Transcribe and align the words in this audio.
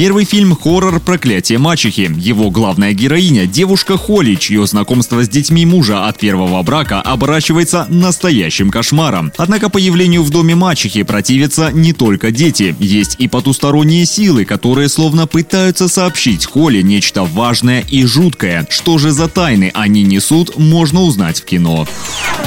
Первый 0.00 0.24
фильм 0.24 0.56
«Хоррор. 0.56 0.98
Проклятие 0.98 1.58
мачехи». 1.58 2.10
Его 2.16 2.50
главная 2.50 2.94
героиня– 2.94 3.44
девушка 3.46 3.98
Холли, 3.98 4.34
чье 4.34 4.66
знакомство 4.66 5.22
с 5.22 5.28
детьми 5.28 5.66
мужа 5.66 6.06
от 6.06 6.18
первого 6.18 6.62
брака 6.62 7.02
оборачивается 7.02 7.84
настоящим 7.90 8.70
кошмаром. 8.70 9.30
Однако 9.36 9.68
появлению 9.68 10.22
в 10.22 10.30
доме 10.30 10.54
мачехи 10.54 11.02
противятся 11.02 11.70
не 11.70 11.92
только 11.92 12.30
дети. 12.30 12.74
Есть 12.80 13.16
и 13.18 13.28
потусторонние 13.28 14.06
силы, 14.06 14.46
которые 14.46 14.88
словно 14.88 15.26
пытаются 15.26 15.86
сообщить 15.86 16.46
Холли 16.46 16.80
нечто 16.80 17.24
важное 17.24 17.84
и 17.86 18.06
жуткое. 18.06 18.66
Что 18.70 18.96
же 18.96 19.10
за 19.10 19.28
тайны 19.28 19.70
они 19.74 20.02
несут, 20.02 20.56
можно 20.56 21.02
узнать 21.02 21.42
в 21.42 21.44
кино. 21.44 21.86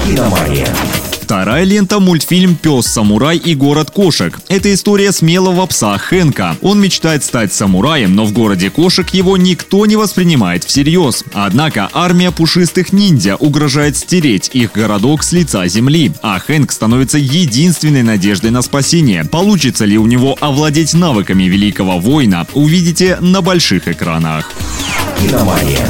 «Киномания». 0.08 0.68
Вторая 1.44 1.66
лента– 1.66 2.00
мультфильм 2.00 2.56
«Пес, 2.56 2.88
самурай 2.88 3.36
и 3.36 3.54
город 3.54 3.92
кошек». 3.92 4.40
Это 4.48 4.74
история 4.74 5.12
смелого 5.12 5.66
пса 5.66 5.98
Хэнка. 5.98 6.56
Он 6.62 6.80
мечтает 6.80 7.22
стать 7.22 7.52
самураем, 7.52 8.16
но 8.16 8.24
в 8.24 8.32
городе 8.32 8.70
кошек 8.70 9.10
его 9.10 9.36
никто 9.36 9.86
не 9.86 9.98
воспринимает 9.98 10.64
всерьез. 10.64 11.26
Однако 11.34 11.90
армия 11.92 12.32
пушистых 12.32 12.94
ниндзя 12.94 13.36
угрожает 13.36 13.98
стереть 13.98 14.52
их 14.54 14.72
городок 14.72 15.22
с 15.22 15.34
лица 15.34 15.68
земли, 15.68 16.14
а 16.22 16.40
Хэнк 16.40 16.72
становится 16.72 17.18
единственной 17.18 18.04
надеждой 18.04 18.52
на 18.52 18.62
спасение. 18.62 19.26
Получится 19.26 19.84
ли 19.84 19.98
у 19.98 20.06
него 20.06 20.38
овладеть 20.40 20.94
навыками 20.94 21.44
великого 21.44 22.00
воина, 22.00 22.48
увидите 22.54 23.18
на 23.20 23.42
больших 23.42 23.90
экранах. 23.90 24.50
«Киномания». 25.20 25.90